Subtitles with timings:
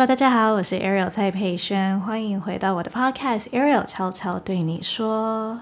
[0.00, 5.60] Hello，大家好，我是 Ariel 蔡佩轩，欢迎回到我的 Podcast Ariel 悄悄对你说。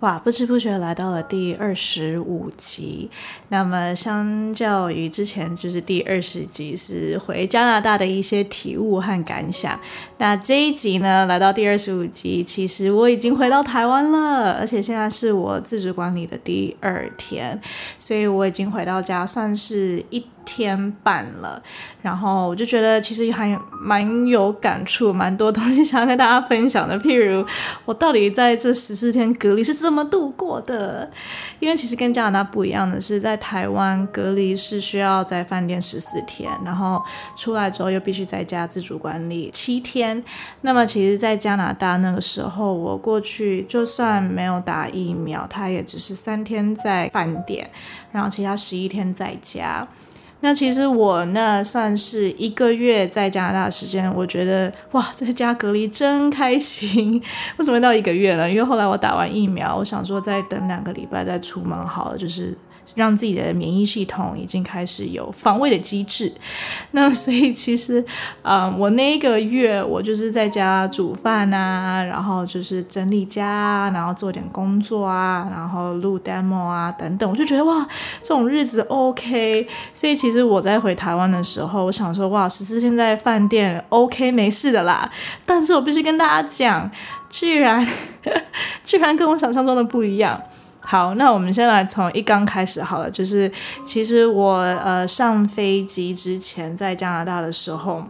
[0.00, 3.10] 哇，不知不觉来到了第二十五集。
[3.48, 9.80] 那么，相较于之前，就是第二十集是回加拿大的一些体悟和感想。
[10.18, 17.58] 那这一集呢，来到第二十五集，其实我已经回到台湾了，而且现在是我自主管理的第二天，
[17.98, 20.22] 所以我已经回到家，算是一。
[20.52, 21.62] 天半了，
[22.02, 26.98] 然后我就觉得其实还蛮有感触，蛮多东西想要跟大家分享的。
[26.98, 27.46] 譬如
[27.84, 31.08] 我到底在这十四天隔离是怎么度过的？
[31.60, 37.00] 因为其实跟加拿大不一样的是，在台湾隔离是需要在饭店十四天，然后
[37.36, 40.20] 出来之后又必须在家自主管理七天。
[40.62, 47.70] 那么其实，在加拿大那个时候，我过去就算没有打疫苗，他也只是三天在饭店，
[48.10, 49.86] 然后其他十一天在家。
[50.40, 57.22] 那其实我那算是一个月在加拿大时间，我觉得哇，在家隔离真开心。
[57.58, 58.50] 为什么到一个月了？
[58.50, 62.56] 因为后来我打完疫苗，我想说再等两个礼拜再出门好了，就是。
[62.94, 66.32] 让自己的免疫系统已经开始有防卫的机制，
[66.92, 68.04] 那所以其实，
[68.42, 77.86] 嗯，我那一个月我就是在家煮饭啊，然后就是整理家，然后做点工作啊，然后录 demo 啊等等，我就觉得哇，
[78.22, 79.66] 这种日子 OK。
[79.94, 85.10] 所以其实我在回台湾的时候，我想说哇，十四天在饭店 OK 没事的啦。
[85.44, 86.90] 但是我必须跟大家讲，
[87.28, 87.86] 居然
[88.84, 90.40] 居然跟我想象中的不一样。
[90.90, 93.48] 好，那我们先来从一刚开始好了，就是
[93.84, 98.02] 其实我呃上飞机之前在加拿大的时候。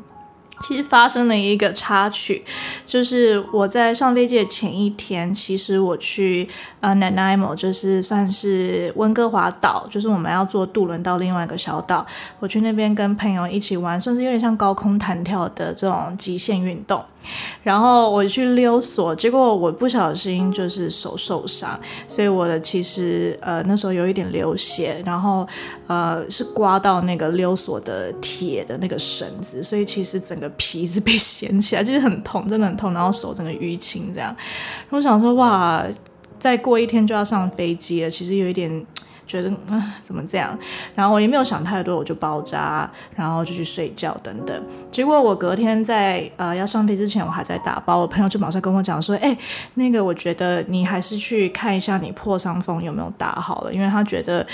[0.61, 2.45] 其实发生了一个插曲，
[2.85, 6.47] 就是我在上飞机的前一天，其实我去
[6.81, 12.07] 呃 Nanaimo，就是算是温哥华岛，就是我们要坐渡轮到另外一个小岛，
[12.39, 17.03] 我去那边跟朋友一起玩，算是有点像高空弹跳的这种极限运动。
[17.63, 25.47] 然后我去溜索，结果我不小心就是手受伤，所以我的其实呃那时候有一点流血，然后
[25.87, 30.50] 呃是刮到那个溜索的铁的那个绳子，所以其实整个。
[30.57, 34.35] 皮子被掀起来，就是很痛，真的很痛，然后手整个淤青这样。
[34.91, 35.85] 我想说，哇，
[36.39, 38.87] 再过一天就要上飞机了，其实有一点。
[39.31, 40.59] 觉得啊，怎么这样？
[40.97, 44.61] 然后我也没有想太多，我就包扎，然后就去睡觉等等。
[44.91, 49.37] 结果我隔天在呃要上飞之前，我还在打包，我朋友就马上跟我讲说：“哎，
[49.75, 54.45] 那个我觉得你还是去看一下你破伤风有没有打好了，因为他觉得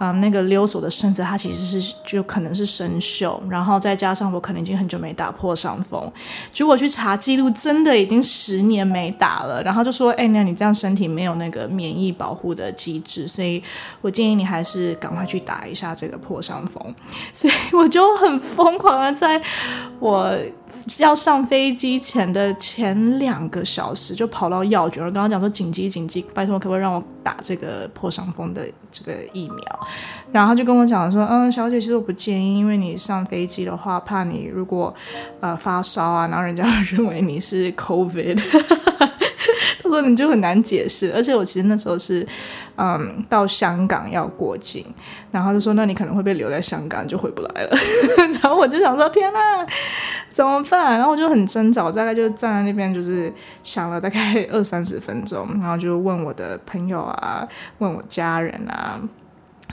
[0.00, 6.12] 嗯那个溜索的绳子它其实是就可能是生锈，然后再加上我可能已经很久没打破伤风，
[6.52, 9.62] 结果去查记录，真的已经十年没打了。
[9.62, 13.62] 然后就说：哎，那你这样身体没有那个免疫保护的机制，所以
[14.02, 14.25] 我建议。
[14.34, 16.82] 你还是赶快去打一下这个破伤风，
[17.32, 19.40] 所以我就很疯狂的在
[19.98, 20.34] 我
[20.98, 29.80] 要上飞机前的前两个小时就跑到药局，我刚刚讲说紧急紧急，拜托可不可以让我打这个破伤风的这个疫苗？
[30.32, 34.94] 然后就跟我讲说，嗯，小姐，其实我不建议，因为你上飞机的话，怕你如果
[35.40, 38.40] 呃发烧啊，然后人家 认为你是 COVID。
[39.88, 42.26] 说你就很难解释，而且我其实那时候是，
[42.76, 44.84] 嗯，到香港要过境，
[45.30, 47.76] 然后就说那你可能会被留在香港，就回不来了。
[48.42, 49.66] 然后我就想说天呐，
[50.32, 50.98] 怎么办？
[50.98, 53.32] 然后我就很挣扎，我大概就站在那边，就是
[53.62, 57.46] 想了大概二三十分钟，然后就问我的朋友啊，
[57.78, 59.00] 问我家人啊。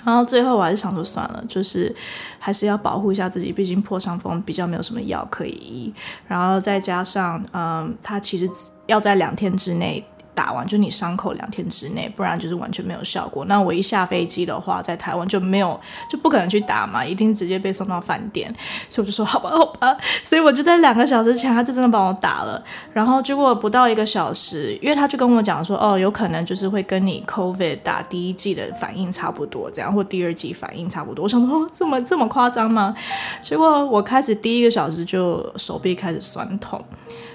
[0.03, 1.95] 然后最后我还是想说算了，就是
[2.39, 5.93] 还是要保护一下自己，毕竟破伤风比较没有什么药可以医，
[6.27, 8.49] 然后再加上嗯，他其实
[8.87, 10.03] 要在两天之内。
[10.35, 13.45] 打完就你伤口两天之内，不然就是完全没有效果。
[13.45, 15.79] 那我一下飞机的话，在台湾就没有，
[16.09, 18.53] 就不可能去打嘛，一定直接被送到饭店。
[18.89, 19.95] 所以我就说好吧，好吧。
[20.23, 22.61] 所以我就在两个小时前，他就真的帮我打了。
[22.91, 31.23] 然后结果不到一个小时，因为他就跟我讲说，哦，有可能就是会跟你 COVID 打第一剂的反应差不多，这样或第二剂反应差不多。
[31.23, 32.95] 我想说，这么这么夸张吗？
[33.41, 36.83] 结果我开始第一个小时就手臂开始酸痛。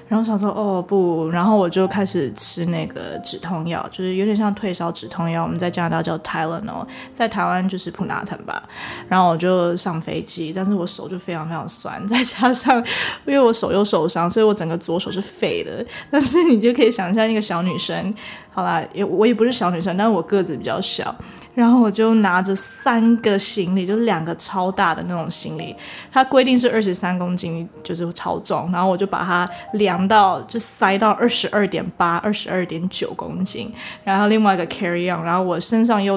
[0.09, 8.63] 然后想说哦不，然后我就开始吃那个止痛药，就是有点像退烧止痛药，我们在加拿大叫 Tylenol，在台湾就是普拿疼吧。
[9.07, 12.79] 然后我就上飞机，但是我手就非常非常酸，再加上
[13.27, 15.85] 因为我手又受伤，所以我整个左手是废的。
[16.11, 18.15] 但是你就可以想象一个小女生，
[18.51, 21.15] 好啦，也我也不是小女生，但是我个子比较小。
[21.59, 25.75] 然后我就拿着三个行李，就是两个超大的那种行李，
[26.09, 28.71] 它规定是二十三公斤，就是超重。
[28.71, 33.75] 然后我就把它量到，就塞到二十二点八、二十二点九公斤。
[34.05, 36.17] 然后另外一个 carry on，然后我身上又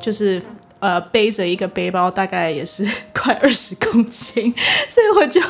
[0.00, 0.42] 就是
[0.78, 2.88] 呃背着一个背包，大概也是
[3.22, 4.52] 快二十公斤，
[4.88, 5.40] 所以我就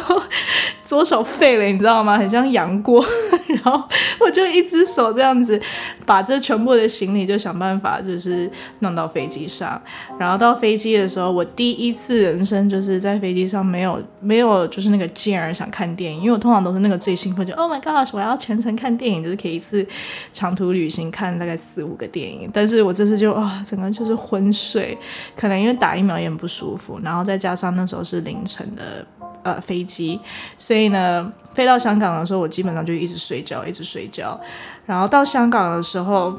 [0.85, 2.19] 左手废了，你知道吗？
[2.19, 3.03] 很像杨过，
[3.49, 3.83] 然后
[4.21, 5.59] 我就一只手这样子
[6.05, 9.81] 把这全部的行李就想办法就是弄到飞机上，
[10.19, 19.87] 然后到飞机的时候，我第一次人生就是在飞机上没有没有就是那个劲儿想看电影，因为我通常都是那个最兴奋就 Oh my gosh，我要全程看电影，就是可以一次
[20.31, 24.99] 长途旅行看大概四五个电影，但是我这次就啊整个就是昏睡，
[25.35, 29.07] 可能因为打疫苗也很不舒服，然后再加上那时候是凌晨的
[29.43, 30.21] 呃飞机，
[30.59, 34.39] 所以呢飞到香港的时候，我基本上就一直睡觉，一直睡觉，
[34.87, 36.39] 然后到香港的时候。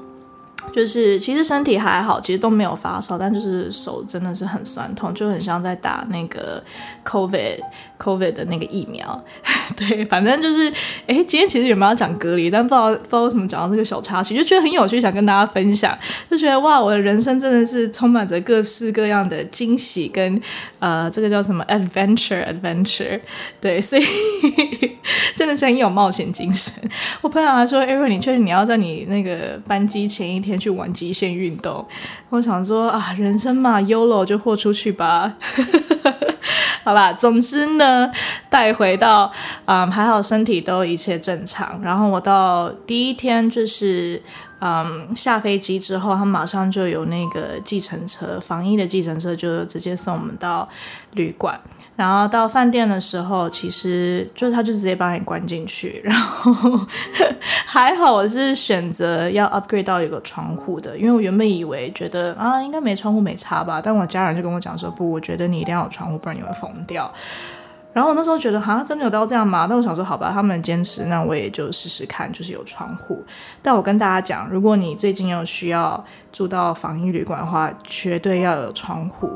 [0.72, 6.64] 就是其实身体还好，其实都没有发烧，但就是手真的是很酸痛，就很像在打那个
[7.06, 7.60] COVID
[8.00, 9.24] COVID 的那个疫苗。
[9.76, 10.72] 对，反正就是，
[11.08, 15.98] 哎，今天其实有没有讲隔离，但不知道不知道为什么讲到这个小插曲，就觉得很有趣，想跟大家分享，
[16.30, 20.40] 就觉得哇，我的人生真的是充满着各式各样的惊喜跟
[20.80, 23.20] 呃，这个叫什么 adventure adventure。
[23.62, 24.04] 对，所以
[25.36, 26.74] 真的是很有冒险精神。
[27.22, 30.54] 我朋友还说，艾瑞，你确定你要在你那个班机前一天？
[30.60, 31.86] 去玩极限运动，
[32.30, 35.36] 我想说啊，人生嘛，YOLO 就豁出去吧。
[36.86, 38.10] 好吧，总之呢，
[38.50, 39.32] 带回到
[39.66, 41.82] 嗯，还好身体都一切正常。
[41.84, 44.22] 然后我到第一天就是。
[44.66, 50.70] 嗯，下飞机之后，他马上就有那个计程车，防疫的计程车就直接送我们到
[51.16, 51.60] 旅馆。
[51.96, 56.02] 然后到饭店的时候，其实就是他就直接把你关进去。
[56.06, 56.52] 然后
[57.66, 67.12] 还好我是选择要 upgrade 到有个窗户的，因为我原本以为觉得啊应该没窗户没差吧，但我家人就跟我讲说不，我觉得你一定要有窗户，不然你会疯掉。
[67.94, 69.68] 然后我那时候觉得，像，真的有到这样吗？
[69.70, 73.24] 但我想说，好吧，他们坚持，那我也就试试看，就是有窗户。
[73.62, 79.30] 但我跟大家讲，如果你最近有需要住到防疫旅馆的话，绝对要有窗户，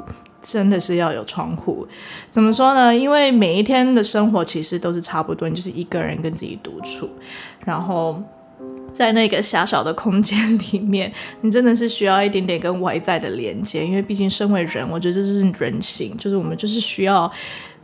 [0.51, 1.85] 真的是要有窗户。
[2.31, 2.95] 怎么说呢？
[2.95, 7.09] 因为每一天的生活其实都是差不多，你就是一个人跟自己独处，
[7.65, 8.21] 然后
[8.93, 11.11] 在那个狭小的空间里面，
[11.41, 17.31] 你真的是需要一点点跟外在的连接，因为毕竟身为人，我觉得这是人性，就是我们就是需要。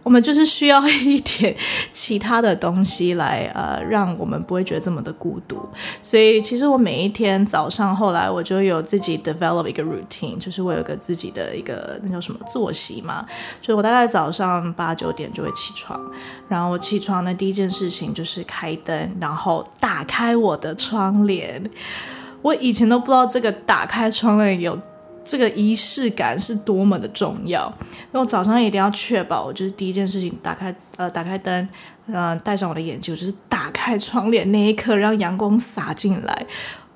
[0.03, 1.55] 我们就是需要一点
[1.93, 5.67] 其他的东西来，呃，让我们不会觉得这么的孤独。
[6.01, 13.25] 所以，其实我每一天早上，后来我就有自己 develop 一个 routine，就是我有个自己的一个那叫什么作息嘛。
[13.61, 15.99] 就我大概早上八九点就会起床，
[16.49, 21.63] 然后我起床的第一件事情就是开灯，然后打开我的窗帘。
[22.41, 24.77] 我以前都不知道这个打开窗帘有。
[25.25, 31.69] 这个仪式感是多么的重要，因为我早上一定要确保，我就是第一件事情打开呃打开灯，
[32.11, 36.45] 呃戴上我的眼镜，就是打开窗帘那一刻，让阳光洒进来。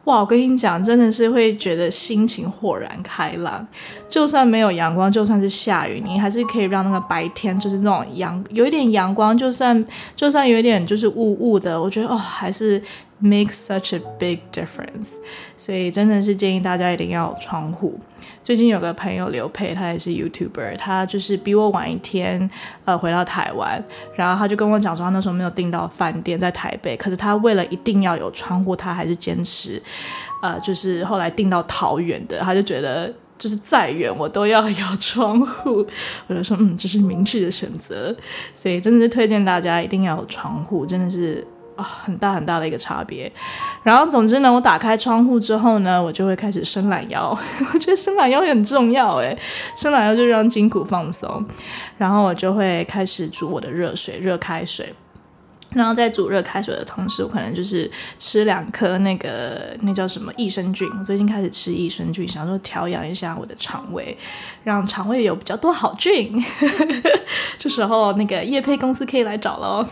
[0.03, 3.67] 哇，我跟你讲，真的是会觉得心情豁然开朗。
[4.07, 9.83] 就算没有阳光，就算是下雨，你还是可以让那个白天就是那种阳有一点阳光，就算
[10.15, 12.81] 就算有一点就是雾雾的，我觉得哦还是。
[13.19, 15.13] Make such a big difference，
[15.57, 17.99] 所以真的是建议大家一定要有窗户。
[18.43, 22.47] 最近有个朋友刘佩，他也是 YouTuber，他就是比我晚一天
[22.85, 23.83] 呃回到台湾，
[24.15, 29.81] 然后他就跟我讲说，他那时候没有订到饭店在台北，可是他为了一定要有窗户，他还是坚持
[30.43, 35.83] 呃，就是后来订到桃园的，他就觉得就是再远我都要有窗户。
[36.27, 38.15] 我就说嗯，这是明智的选择，
[38.53, 41.43] 所以真的是推荐大家一定要有窗户，真的是。
[41.77, 43.31] 啊，很大很大的一个差别。
[43.83, 47.29] 然后，总之呢，我打开窗户之后呢，我就会开始伸懒腰。
[47.73, 49.37] 我觉得伸懒腰很重要，诶，
[49.75, 51.45] 伸懒腰就让筋骨放松。
[51.97, 54.93] 然后我就会开始煮我的热水，热开水。
[55.77, 60.89] 然后在煮热开水的同时，我可能就是吃两颗那个那叫什么益生菌。
[60.99, 64.17] 我最近开始吃益生菌，想说调养一下我的肠胃，
[64.63, 66.43] 让肠胃有比较多好菌。
[67.57, 69.87] 这时候那个叶配公司可以来找喽。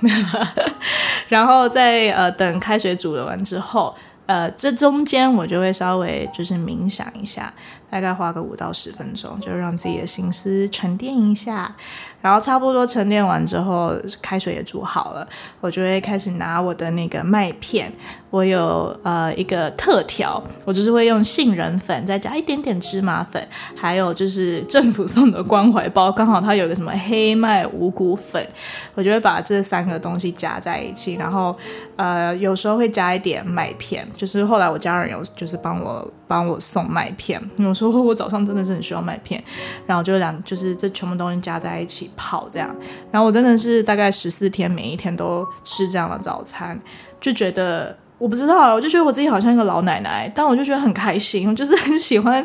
[1.30, 3.96] 然后在呃等开水煮了完之后。
[4.28, 7.54] 呃，这中间我就会稍微就是冥想一下，
[7.90, 11.76] 大概花个五到十分钟，就让自己的心思沉淀一下。
[12.22, 15.28] 然后差不多沉淀完之后，开水也煮好了，
[15.62, 17.94] 我就会开始拿我的那个麦片。
[18.32, 28.46] 我有呃一个特调，我就是会用杏仁粉，再加一点点芝麻粉，还有就是政府送的关怀包，刚好它有个什么黑麦五谷粉，
[28.96, 31.56] 我就会把这三个东西加在一起，然后
[31.96, 37.42] 呃有时候会加一点麦片，就是后来我家人有就是帮我帮我送麦片，
[37.76, 39.44] 说 我早上真的是很需要麦片，
[39.86, 42.74] 然后就两就是这全部东西加在一起泡这样，
[43.12, 46.80] 然后我真的是大概十四天每一天都吃这样的早餐，
[47.20, 47.98] 就觉得。
[48.18, 52.42] 我不知道，我就觉得我自己好像一个老奶奶，但我就觉得很开心，我就是很喜欢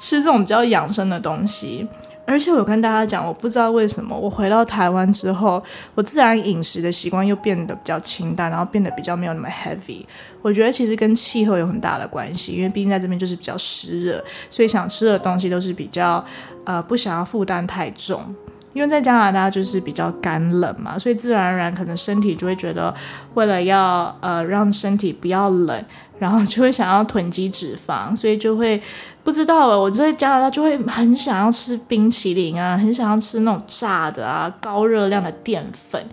[0.00, 1.86] 吃这种比较养生的东西。
[2.26, 5.62] 而且我跟大家讲，我不知道为什么，我回到台湾之后，
[5.94, 10.04] 我自然饮食的习惯又变得比较清淡，然后变得比较没有那么 heavy。
[10.42, 16.24] 我觉得其实跟气候有很大的关系，因为毕竟在这边就是比较湿热，所以想吃的东西都是比较
[16.64, 18.34] 呃不想要负担太重。
[18.76, 22.94] 因为在加拿大就是比较干冷嘛，所以自然而然可能身体就会觉得，
[23.32, 25.84] 为了要呃让身体不要冷，
[26.18, 28.78] 然后就会想要囤积脂肪，所以就会
[29.24, 36.06] 不知道我在加拿大就会很想要吃冰淇淋啊，很想要吃那种炸的啊，高热量的淀粉。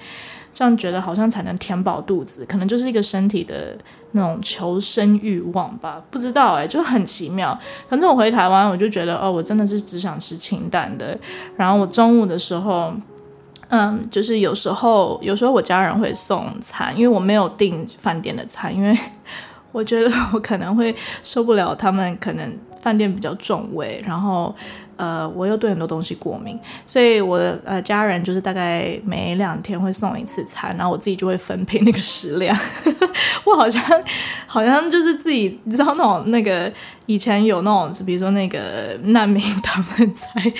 [0.53, 3.75] 这样觉得好像才能填饱肚子，可能就是一个身体的
[4.11, 7.57] 那种求生欲望吧，不知道哎，就很奇妙。
[7.89, 11.17] 反正我回台湾，我就觉得哦，我真的是只想吃清淡的。
[11.57, 12.93] 然后我中午的时候，
[13.69, 18.95] 嗯，就是有时候有时候我家人会送餐，因为我没有订饭店的餐，因为
[19.71, 24.55] 我觉得我可能会受不了他们可能饭店比较重味，然后。
[24.95, 32.57] 呃，我又对很多东西过敏，所以我的呃家人就是大概每两天会送一次餐，然后我自己就会分配那个食量。
[33.45, 33.81] 我好像
[34.47, 36.71] 好像就是自己，你知道那种那个
[37.05, 40.53] 以前有那种，比如说那个难民他们在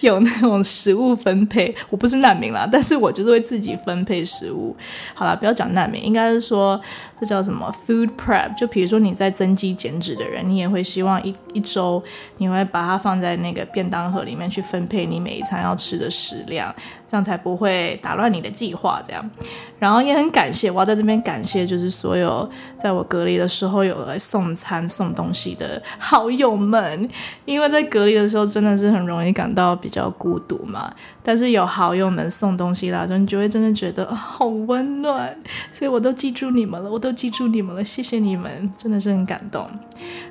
[0.00, 4.76] 有那种食物分配，我不是难民啦，但是我就是会自己分配食物。
[5.14, 6.80] 好了，不要讲难民，应该是说
[7.18, 8.56] 这叫什么 food prep？
[8.56, 12.02] 就比如说你在增肌减脂的人，你也会希望一一周
[12.38, 16.74] 你会把它放在那个便当盒里面去分配你每一餐要吃的食量。
[17.06, 19.30] 这样才不会打乱你的计划，这样，
[19.78, 27.08] 然后也很感谢，我要在这边感谢，就是所有在我隔离的时候有来送餐送东西的好友们，
[27.44, 30.92] 因为在隔离的时候真的是很容易感到比较孤独嘛，
[31.22, 35.36] 但是有好友们送东西来，你就会真的觉得好温暖，
[35.70, 39.68] 所以我都记住你们了，我都记住你们了，谢谢你们，真的是很感动。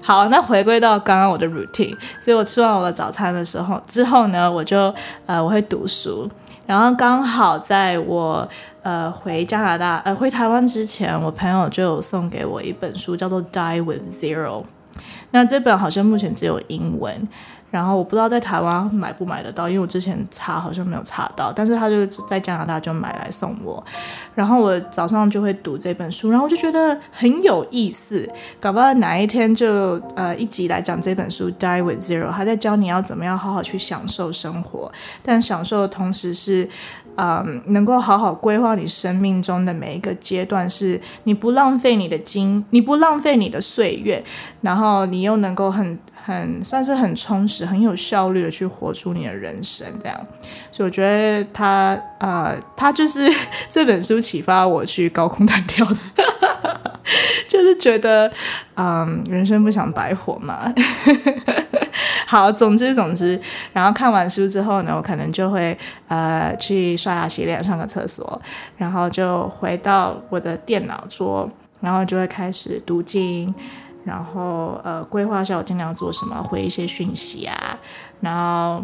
[0.01, 4.93] 好，那回归到刚刚我的 routine，所以我吃完我的早餐的时候之后呢，我就
[5.27, 6.27] 呃我会读书。
[6.65, 8.48] 然后刚好在我
[8.82, 14.62] 呃回加拿大呃回台湾之前，我朋友就有送给我一本书，叫做《Die with Zero》。
[15.32, 17.27] 那这本好像目前只有英文。
[17.74, 23.84] 然后我不知道在台湾买不买得到，因为我之前查好像没有查到，但是他就在加拿大就买来送我，
[24.36, 34.92] 然后我早上就会读这本书，然后我就觉得很有意思，搞不好哪一天就呃一集来讲这本书《Die with Zero》，他在教你要怎么样好好去享受生活，
[35.24, 36.70] 但享受的同时是。
[37.15, 44.24] 嗯，能够好好规划你生命中的每一个阶段，是你不浪费你的精，你不浪费你的岁月，
[44.62, 50.20] 然后你又能够很很算是很充实、很有效率的去活出你的人生，这样。
[50.72, 53.32] 所以我觉得他呃，他就是
[53.70, 55.98] 这本书启发我去高空弹跳的，
[57.48, 58.32] 就是觉得
[58.75, 60.74] 嗯，人生不想白活嘛。
[62.34, 63.40] 好，总之总之，
[63.74, 68.42] 然后看完书之后呢，我可能就会呃去刷牙洗脸、上个厕所，
[68.75, 71.48] 然后就回到我的电脑桌，
[71.80, 73.54] 然后就会开始读经，
[74.04, 77.78] 然后呃规划一下我今天要做什么，回一些讯息啊，
[78.20, 78.84] 然后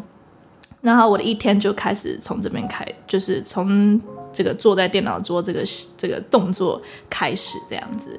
[0.82, 4.00] 然后我的一天就开始从这边开，就是从。
[4.40, 5.62] 这个坐在电脑桌这个
[5.98, 8.18] 这个动作开始这样子，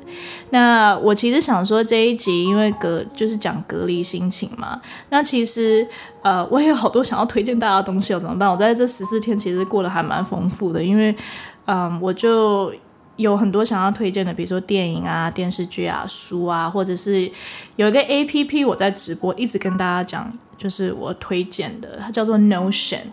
[0.51, 5.89] 那我其实想说这一集因为隔就是讲隔离心情嘛，那其实
[6.21, 8.51] 呃我也有好多想要推荐大家的东西哦，怎么办？
[8.51, 11.17] 我在这十四天其实过得还蛮丰富的，因为
[11.65, 12.71] 嗯我就
[13.17, 17.33] 有很多想要推荐的，比如说电影啊、电视剧啊、书啊，或者是
[17.77, 23.07] 有一个 A P P 我在直播一直跟大家讲，就是我推荐的，它叫做 Notion。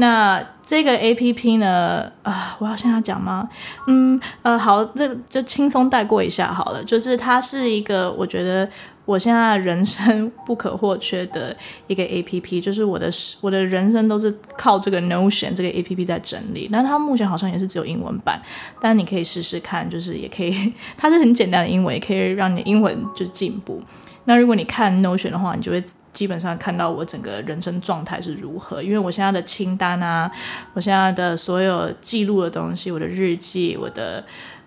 [0.00, 2.10] 那这个 A P P 呢？
[2.22, 3.48] 啊，我要现在讲吗？
[3.88, 6.84] 嗯，呃，好，那就轻松带过一下好了。
[6.84, 8.68] 就是它是一个，我觉得
[9.04, 11.56] 我现在人生不可或缺的
[11.88, 16.68] 一个 A P P，就是我的我的人生都是靠这个 Notion 这个 A P P 在整理。
[16.72, 18.40] 但它目前好像也是只有英文版，
[18.80, 23.82] 但你可以试试看，就是也可以， 它是很简单的英文，也可以让你的英文就是进步。
[24.28, 25.82] 那如果你看 Notion 的话，你就会
[26.12, 28.82] 基本上看到我整个人生状态是如何。
[28.82, 30.30] 因为我现在的清单啊，
[30.74, 34.22] 我现在的所有记录的东西，我的日记，我的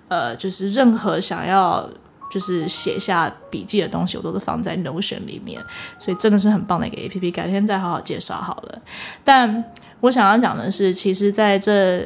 [0.08, 1.88] 呃，就是任何想要
[2.32, 5.64] 就是写下笔记的东西，我都是放在 Notion 里面。
[6.00, 8.82] 所以真的是很棒的一个 A P P，改天再好好介绍好了。
[9.24, 9.64] 但
[10.00, 12.00] 我想要讲的是，其实在这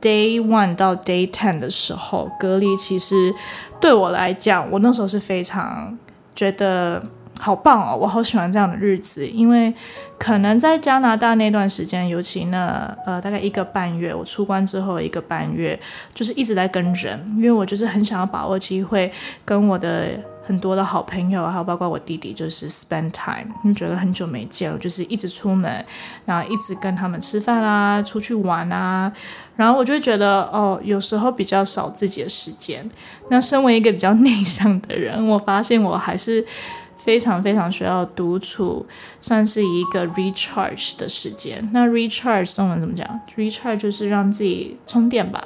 [0.00, 3.34] Day One 到 Day Ten 的时候，隔离其实
[3.78, 5.98] 对我来讲，我那时候是非常。
[6.34, 7.02] 觉得
[7.42, 9.74] 好棒哦，我好喜欢这样的日子，因为
[10.16, 15.76] 可能在加拿大那段时间，尤其那呃大概一个半月，我出关之后一个半月，
[16.14, 19.10] 就是一直在跟人，因为我就是很想要把握机会
[19.44, 20.10] 跟我的。
[20.44, 25.72] 很多的好朋友，还有包括我弟弟，就是 spend time，因为觉得很久没见，我就是一直出门，
[26.24, 29.10] 然后一直跟他们吃饭啊，出去玩啊，
[29.54, 32.90] 然后我就觉得，哦，有时候比较少自己的时间。
[33.30, 36.44] 那身为一个比较内向的人，我发现我还是
[37.02, 38.86] 非常非常需要独处，
[39.20, 41.68] 算是一个 recharge 的时间。
[41.72, 45.42] 那 recharge 中文怎么讲？recharge 就是让自己充电吧。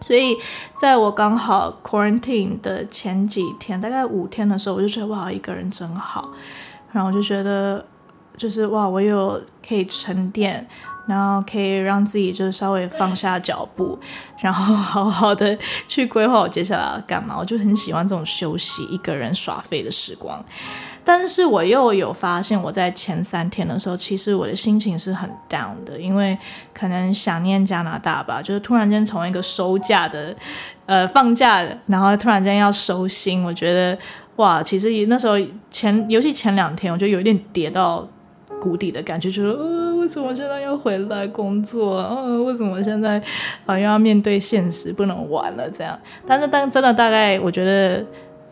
[0.00, 0.36] 所以，
[0.76, 6.30] 在我刚好 quarantine 的前几天，大概五天的时候，我就觉得哇，一个人真好。
[6.92, 7.82] 然后我就觉得，
[8.36, 10.68] 就是哇，我有可以沉淀，
[11.06, 13.98] 然后可以让自己就是稍微放下脚步，
[14.40, 15.56] 然后好好的
[15.86, 17.36] 去规划我接下来要干嘛。
[17.38, 20.44] 我就很喜欢这种休息、一个人耍废的时光。
[21.06, 26.38] 但是我又有发现，我在前三天的时候，其实我的心情是很 down 的，因为
[26.72, 30.34] 可能想念加拿大吧，就是突然间从一个收假的，
[30.86, 33.98] 呃，放假，然后突然间要收心，我觉得
[34.36, 35.34] 哇，其实那时候
[35.70, 38.08] 前，尤其前两天，我就有一点跌到
[38.58, 41.96] 谷底的感觉，就是呃，为什么现在要回来工作？
[41.96, 43.18] 啊，为什么现在
[43.64, 45.98] 啊又要面对现实，不能玩了这样？
[46.26, 48.04] 但是，但真的大概，我觉得。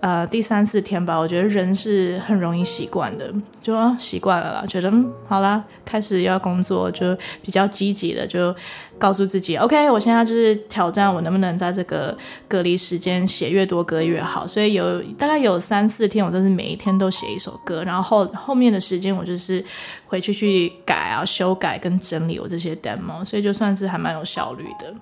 [0.02, 3.32] 呃，第三四天吧，我觉得人是很容易习惯的，
[3.62, 4.64] 就习惯了啦。
[4.66, 8.52] 觉得嗯，好啦，开始要工作，就比较积极的，就
[8.99, 12.18] 告诉自己，OK，我现在就是挑战我能不能在这个
[12.49, 14.44] 隔离时间写越多歌越好。
[14.44, 19.64] 所以有大概有三四天，我真是每一天都写一首歌，然后后后面的时间我就是
[20.06, 24.92] 回去去改啊、修改跟整理我这些 demo，所以就算是还蛮有效率的。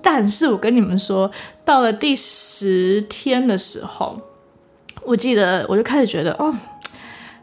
[0.00, 1.28] 但是我跟你们说，
[1.64, 4.16] 到了第十天的时候。
[5.06, 6.54] 我记得，我就开始觉得，哦，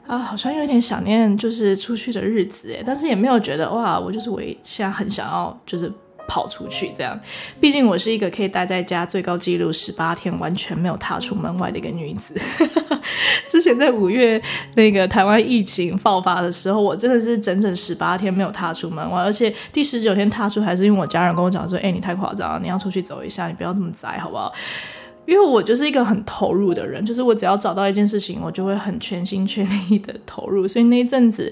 [0.05, 5.91] 啊，好像有点想念，就是出去的日子，诶，但是也没有觉得，哇，我就是我现在很想要，就是
[6.27, 7.17] 跑出去这样。
[7.61, 12.35] 毕竟我是一个可以待在家最高纪录十八天完全没有踏出门外的一个女子。
[13.49, 14.41] 之前在五月
[14.75, 24.51] 那个台湾疫情爆发的时候，我真的是整整十八天没有踏出门外，而且第十九天踏出，还是因为我家人跟我讲说，哎，你太夸张了，你要出去走一下，你不要这么宅，好不好？
[25.25, 30.67] 因为我就是一个很投入的人，就是我只要找到一件事情，我就会很全心全意的投入。
[30.67, 31.51] 所以那一阵子，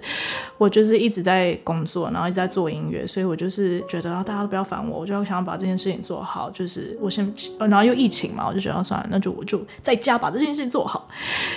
[0.58, 3.08] 我就是一直在工作，然后一直在做音乐。
[3.08, 6.50] 所以我就是觉得，大家都不要烦我，我就要想要把这件事情做好。
[6.52, 11.08] 就是我先，然后又疫情嘛，我就觉得算了，那就我就在家把这件事情做好。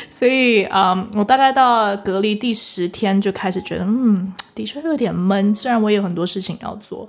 [0.09, 5.53] 所以，嗯，我大概到隔离第十天就开始觉得，嗯，的确有点闷。
[5.53, 7.09] 虽然我有很多事情要做，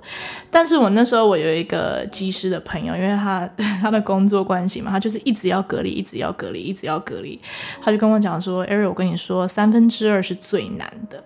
[0.50, 3.48] 但是我那时候我有一个技师的朋友，因为他
[3.80, 4.95] 他的工作关系嘛。
[4.96, 7.38] 他就是一直要隔离，一直要隔离，一直要隔离。
[7.82, 11.22] 他就跟我讲说：“Ariel，我跟你说，三分之二是最难的。”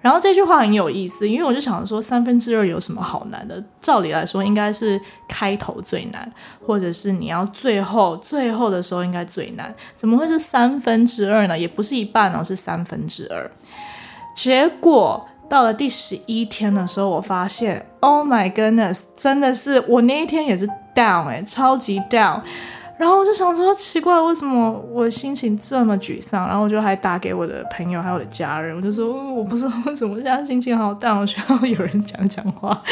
[0.00, 3.62] 然后这句话很有意思，因为我就想说，三分之二有什么好难的？
[3.80, 6.32] 照理来说，应该是开头最难，
[6.66, 9.72] 或者是你要最后最后的时候应该最难。
[9.94, 11.56] 怎么会是三分之二呢？
[11.56, 13.48] 也不是一半哦，是三分之二。
[14.34, 20.68] 结果到了第十一天的时候，我发现，Oh my goodness，真的是我那一天也是。
[20.94, 22.40] Down 哎，超级 down，
[22.96, 26.46] 然后我就想说奇怪，为什么我心情这么沮丧？
[26.46, 32.82] 然后我就还打给我的朋友还有我的家人，我就说我不知道为什么现在心情好 down，我需要有人讲讲话。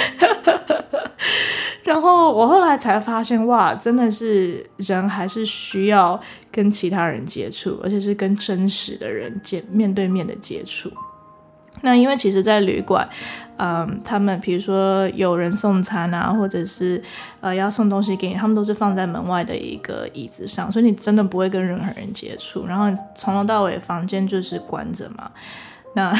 [1.82, 6.20] 然后我后来才发现，哇，真的是人还是需要
[6.52, 10.90] 跟其他人接触，而且是跟真实的人见面对面的接触。
[11.82, 13.08] 那因为其实，在旅馆。
[13.62, 17.02] 嗯，他们比如说有人送餐啊，或者是
[17.42, 22.66] 呃要送东西给你，他们都是放在门外的一个椅子上，所以你真的不会跟任何人接触。
[22.66, 25.30] 然后从头到尾房间就是关着嘛。
[25.94, 26.10] 那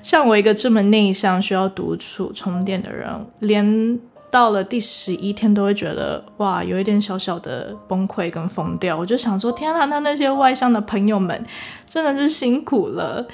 [0.00, 3.98] 像我一个这么内向、需要独处充电的人，连。
[4.36, 8.94] 到了第十一天，都会觉得哇，有一点小小的崩溃跟疯掉。
[8.94, 11.42] 我就想说，天啊，那那些外向的朋友们
[11.88, 13.26] 真的是辛苦了。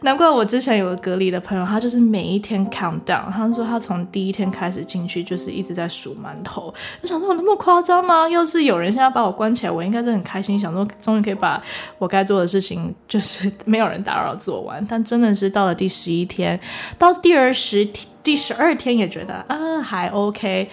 [0.00, 3.30] 难怪我之前有个隔离的朋友，他就是每一天 count down。
[3.30, 6.74] 他说他从第一天开始进去，就是一直在数馒头。
[7.02, 8.28] 我想说，有那么夸张吗？
[8.28, 11.62] 要是有人现在把我关起来，我应该是很开心，想说终于可以把
[11.98, 14.84] 我该做的事情，就是没有人打扰做完。
[14.90, 16.58] 但真的是到了第十一天，
[16.98, 18.08] 到第二十天。
[18.28, 20.68] 第十二天也觉得啊还 OK，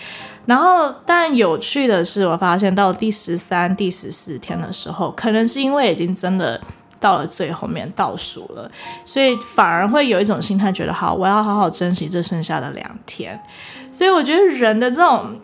[0.46, 6.60] 然后但有趣的是，我发现到第十三、第十四天的时候，可能是因为已经真的
[7.00, 8.70] 到了最后面倒数了，
[9.06, 13.42] 所以反而会有一种心态，觉得好，我要好好珍惜这剩下的两天。
[13.90, 15.40] 所以我觉得人的这种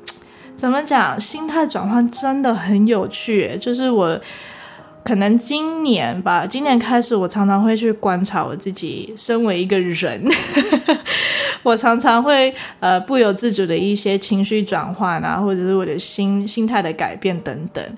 [0.58, 3.58] 怎么讲，心态转换真的很有趣。
[3.62, 4.20] 就是我
[5.06, 10.22] 可能今年吧，今年开始，我常常会去观察我自己，身为一个人，
[11.64, 17.98] 我常常会呃不由自主的一些情绪转换啊，或者是我的心心态的改变等等。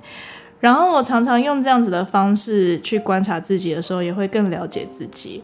[0.59, 5.43] 然后我常常用这样子的方式去观察自己的时候，也会更了解自己。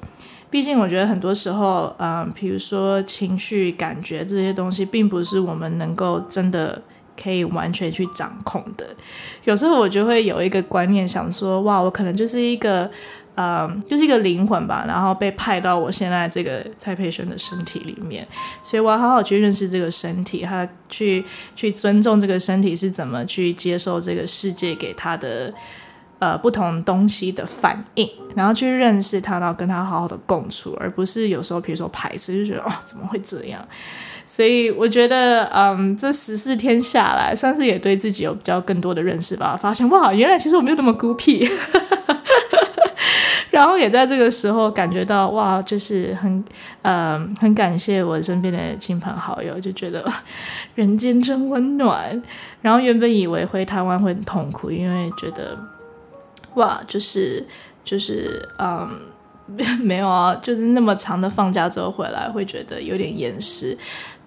[0.50, 6.82] 毕竟我觉得很多时候，嗯，比如说情绪、感觉这些东西，并不是我们能够真的。
[7.22, 8.86] 可以完全去掌控的，
[9.44, 12.90] 有时候我就会有一个观念，想说，哇，我可能就是一个，
[13.40, 18.28] 呃，就是一个灵魂吧，然后被派到我现在这个蔡佩轩的身体里面，
[18.62, 21.24] 所以我要好好去认识这个身体，还去
[21.56, 25.54] 去尊重这个身体是怎么去接受这个世界给他的。
[26.22, 33.66] 呃，不同东西的反应，然后去认识他，然后跟他好好的共处，而不是有时候，比如说排斥，就觉得哦，怎么会这样？
[34.26, 39.56] 所以我觉得，嗯，这十四天下来，算是也对自己有比较更多的认识吧。
[39.56, 41.48] 发现哇，原来其实我没有那么孤僻，
[43.52, 46.44] 然后也在这个时候感觉到哇，就是很，
[46.84, 50.06] 嗯，很感谢我身边的亲朋好友，就觉得
[50.76, 52.22] 人间真温暖。
[52.62, 55.58] 然后原本以为回台湾会很痛苦，因为觉得。
[56.56, 57.46] 哇，就是
[57.86, 58.90] 就是嗯，
[59.82, 63.78] 没有啊，就是那么长的放假之后回来，会觉得有点厌世。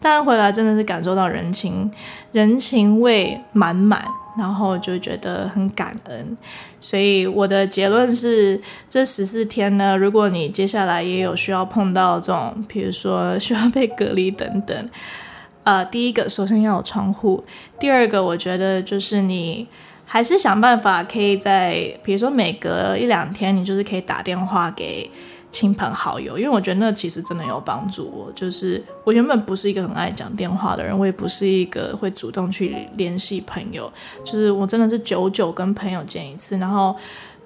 [0.00, 1.90] 但回来真的是感受到人情
[2.30, 4.04] 人情味满满，
[4.36, 6.36] 然后就觉得很感恩。
[6.80, 14.90] 所以我的结论是，这十四天呢，如果你接下来也有需要碰到这种，比如说需要被隔离等等，
[15.64, 17.44] 呃，第一个首先要有窗户，
[17.78, 19.66] 第二个我觉得就是你。
[20.04, 25.10] 还是想办法，可以在比如说每隔一两天，你就是可以打电话给
[25.52, 28.32] 亲朋好友，因为我觉得那其实真的有帮助我。
[28.32, 33.92] 就是我原本不是一个很爱讲电话的人，我也不是一个会主动去联系朋友，
[34.24, 36.96] 就是我真的是久久跟朋友见一次，然后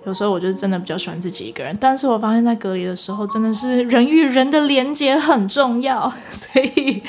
[0.07, 1.77] 有时候我就真的比较喜欢自己一个人。
[1.81, 7.03] 但是我发现，在隔离的时候，真的是人与人的连接很重要， 所以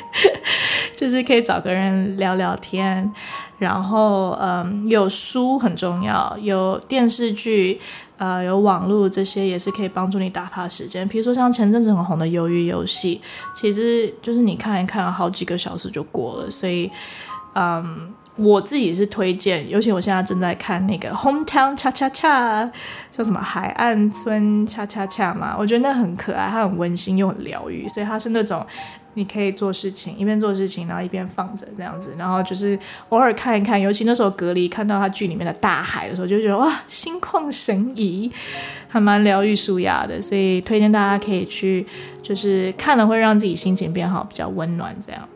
[0.96, 3.14] 就是可以找个人聊聊天。
[3.60, 7.80] 然后，嗯，有书很重要，有电视剧，
[8.18, 11.08] 呃，有网络，这些也是可以帮助你打发时间。
[11.08, 13.20] 比如说像前阵子很红的《鱿鱼游戏》，
[13.60, 16.52] 其实就是你看一看，好几个小时就过了。
[16.52, 16.92] 所以，
[17.58, 22.64] 嗯，我自己是推荐，尤其我现在正在看那个《Hometown 恰恰恰》，
[23.12, 28.66] 叫什么《海岸村恰恰恰》嘛，我觉得那很可爱，它很温馨又很疗愈，所以它是那种。
[29.14, 32.78] 你可以做事情，一边做事情，然后一边放着这样子，然后就是
[33.10, 33.82] 偶尔看一看。
[33.82, 38.32] 尤其那时候隔离，看到他剧里面的大海的时候，就觉得哇，心旷神怡，
[38.88, 40.22] 还蛮疗愈、舒压的。
[40.22, 41.84] 所以推荐大家可以去，
[42.22, 45.28] 就是看了会让自己心情变好，比较温暖这样。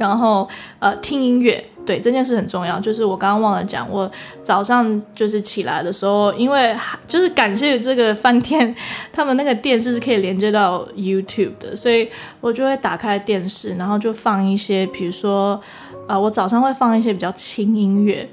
[0.00, 0.48] 然后
[0.80, 1.64] 呃，听音乐。
[1.86, 4.08] 对这件事很重要，就是我刚刚忘了讲，我
[4.42, 8.72] 早上就是起来的时候，因为就是感谢这个饭店，
[9.10, 12.08] 他们那个电视是可以连接到 YouTube 的，所以
[12.40, 15.58] 我就会打开电视，然后就放一些，比如说，
[16.06, 18.28] 呃，我早上会放一些比较轻音乐，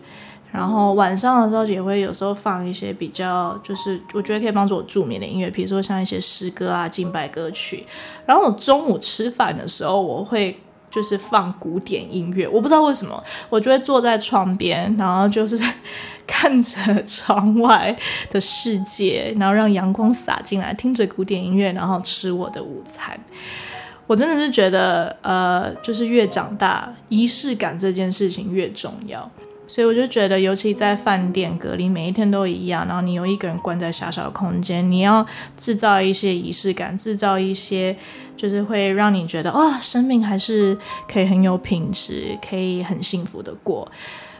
[0.51, 7.85] 然后晚上的时候也会有时候放一些比较，就是我觉得可以帮助我助眠的音乐，比如说像一些诗歌啊、敬拜歌曲，
[8.25, 10.59] 然后我中午吃饭的时候，我会。
[10.97, 15.55] 就是放古典音乐，我不知道为什么，我就会坐在窗边，然后就是
[16.25, 17.95] 看着窗外
[18.31, 23.15] 的世界，然后让阳光洒进来，听着古典音乐，然后吃我的午餐。
[24.07, 29.29] 我真的是觉得，呃，就是越长大，仪式感这件事情越重要。
[29.67, 35.25] 所以我就觉得，尤其在饭店隔离，每一天都一样，然后你有一个人关在狭小的空间，你要
[35.57, 37.95] 制造一些仪式感，制造一些
[38.37, 40.77] 就是会让你觉得，哇，生命还是
[41.11, 43.85] 可以很有品质，可以很幸福的过。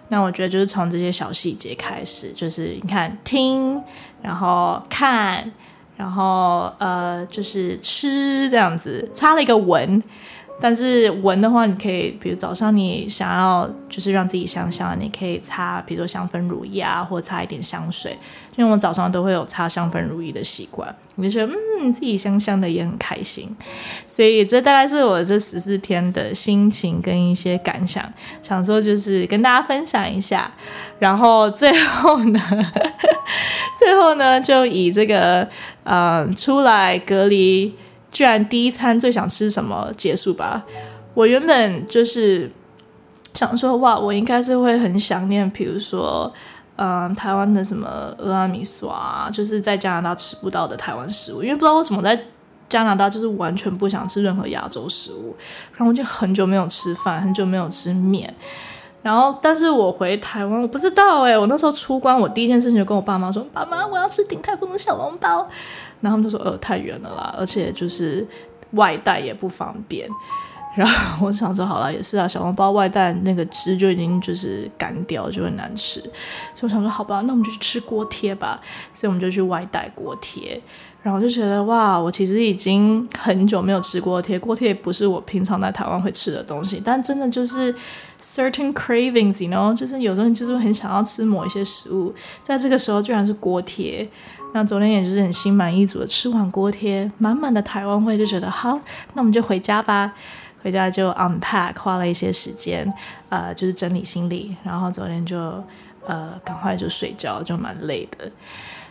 [0.08, 3.84] 那我觉得就是从这些小细节开始，就是你看听，
[4.22, 5.52] 然后看，
[5.98, 10.02] 然后呃，就是吃这样子，插了一个闻。
[10.60, 18.18] 但是闻的话，你可以，比如早上你想要就是让自己香香，你可以擦，比如说香氛乳液啊，或擦一点香水。
[18.56, 23.56] 因为我早上都会有擦香氛乳液的习惯，我就觉得嗯，自己香香的也很开心。
[24.08, 30.52] 所以这大概是我这十四天的心情跟一些感想，想说就是跟大家分享一下。
[30.98, 32.42] 然后最后呢，
[33.78, 35.48] 最后呢，就以这个
[35.84, 37.76] 呃出来隔离。
[38.12, 40.64] 居然第一餐最想吃什么结束吧？
[41.14, 42.52] 我原本就是
[43.34, 46.32] 想说，哇，我应该是会很想念，比如说，
[46.76, 51.42] 嗯，台湾的什么俄阿米刷，就是在加拿大吃不到的台湾食物。
[51.42, 52.20] 因为不知道为什么在
[52.70, 55.36] 加拿大就是完全不想吃任何亚洲食物，
[55.76, 58.34] 然后就很久没有吃饭，很久没有吃面。
[59.04, 65.48] 然后，但是我回台湾，我不知道哎，我那时候出关，我第一件事情就跟我爸妈说：“爸妈，我要吃鼎泰丰的小笼包。”
[66.02, 68.28] 然后他们就说：“呃，太远了啦，而且就是
[68.72, 70.10] 外带也不方便。”
[70.78, 76.00] 然后我想说：“好了，也是啊，小笼包外带那个汁就已经就是干掉，就很难吃。”
[76.54, 78.62] 所以我想说：“好吧，那我们就去吃锅贴吧。”
[78.94, 80.62] 所以我们就去外带锅贴。
[81.02, 87.74] 然后就觉得哇，我其实已经很久没有吃锅贴，锅贴不是我平常在台湾会吃的东西，但真的就是
[88.22, 92.14] certain cravings，you know，就是有时候就是很想要吃某一些食物，
[92.44, 94.08] 在这个时候居然是锅贴。
[94.54, 98.78] 那昨天也就是很心满意足的吃完锅贴，满满的台湾味，就觉得好，
[99.14, 100.14] 那我们就回家吧。
[100.62, 102.92] 回家就 unpack，花了一些时间，
[103.30, 105.64] 呃，就是整理行李，然后昨天就
[106.06, 108.30] 呃赶快就睡觉，就蛮累的。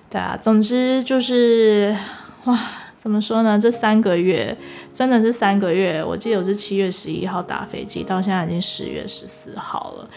[0.08, 1.96] 对啊，总之就是
[2.44, 2.58] 哇，
[2.96, 3.58] 怎么说呢？
[3.58, 4.56] 这三个月
[4.94, 6.02] 真的是三个月。
[6.02, 10.08] 我记得我是七月十一号打飞机，到现在已经十月十四号了。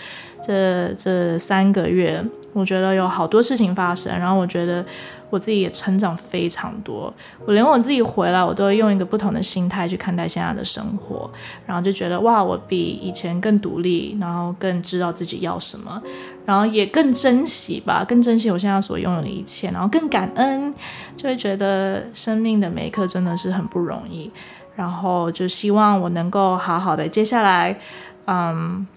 [0.41, 2.23] 这这三个月，
[2.53, 4.85] 我觉得有好多事情发生，然后我觉得。
[5.31, 7.13] 我自己也成长非常多，
[7.45, 11.29] 我连我自己回来，我都会用一个不同的心态去看待现在的生活，
[11.67, 16.01] 然后就觉得哇，我比以前更独立，然后更知道自己要什么，
[16.47, 20.73] 然后也更珍惜吧，更珍惜我现在所拥有的一切，然后更感恩，
[21.15, 24.31] 就会觉得生命的每一刻真的是很不容易，
[24.75, 27.77] 然后就希望我能够好好的接下来，
[28.25, 28.87] 嗯。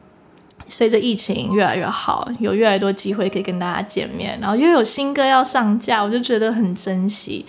[0.73, 7.45] 随着疫情越来越好，有越来越多机会可以跟大家见面，然后又有新歌要上架，我就觉得很珍惜。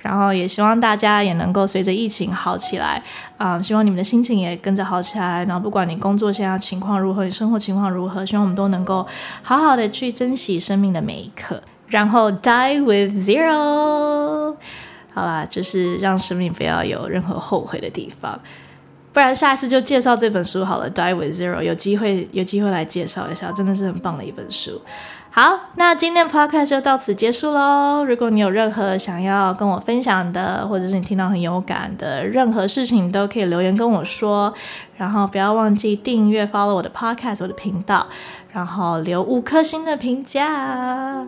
[0.00, 3.02] 然后也希望大家也能够随着疫情好起来
[3.36, 5.44] 啊，希望你们的心情也跟着好起来。
[5.46, 9.04] 然后不管你工作现在情况如何，你生活情况如何，希望我们都能够
[9.42, 14.54] 好好的去珍惜生命的每一刻，然后 die with zero。
[15.12, 18.40] 好啦，就是让生命不要有任何后悔的地方。
[19.18, 24.80] 不然下一次就介绍这本书好了，《Die with Zero》有机会有机会来介绍一下，真的是很棒的一本书。
[25.28, 28.04] 好，那今天的 Podcast 就到此结束喽。
[28.04, 34.54] 如果你有任何想要跟我分享的，或者是你听到很有感的任何事情，都可以留言跟我说。
[34.96, 38.06] 然后不要忘记订阅、follow 我的 Podcast 我的频道，
[38.52, 41.24] 然后留五颗星的评价。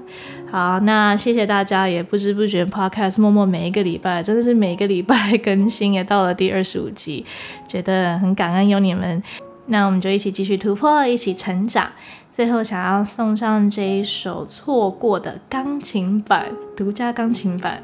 [0.50, 7.24] 好，那谢谢大家，也不知不觉 Podcast 默默每一个礼拜，真的是每个礼拜更新，也到了第二十五集，
[7.68, 9.22] 觉得很感恩有你们。
[9.66, 11.92] 那我们就一起继续突破，一起成长。
[12.30, 17.82] 最后，想要送上这一首错过的钢琴版，独家钢琴版。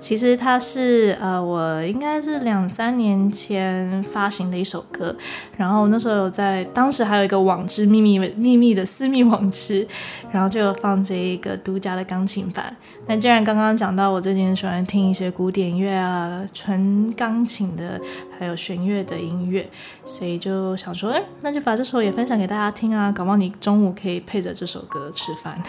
[0.00, 5.14] 其实它是呃，我应该是两三年前发行的一首歌。
[5.56, 9.86] 然后那时候有在，当时还有一个网志秘密秘密的私密网志，
[10.30, 12.76] 然后就有放这一个独家的钢琴版。
[13.06, 18.00] 那既然刚刚讲到我最近喜欢听一些古典乐啊，纯钢琴的，
[18.38, 19.66] 还有弦乐的音乐，
[20.04, 25.62] 所以就想说，哎，那就把这首也分享给大家听啊，搞不好你中我可以配着这首歌吃饭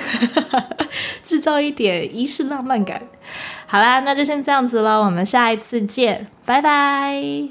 [1.24, 3.02] 制造一点仪式浪漫感。
[3.68, 7.50] 好啦那就先这样子喽我们下一次见拜拜。